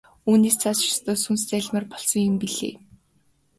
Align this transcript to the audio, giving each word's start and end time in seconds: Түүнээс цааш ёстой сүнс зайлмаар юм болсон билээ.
Түүнээс 0.23 0.55
цааш 0.61 0.79
ёстой 0.91 1.17
сүнс 1.23 1.41
зайлмаар 1.49 1.83
юм 1.87 1.91
болсон 1.93 2.33
билээ. 2.41 2.73